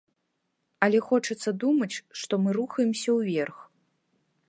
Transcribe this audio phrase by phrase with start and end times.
[0.87, 1.91] Але хочацца думаць,
[2.23, 3.57] што мы рухаемся ўверх.